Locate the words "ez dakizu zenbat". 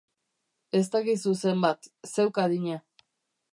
0.79-1.91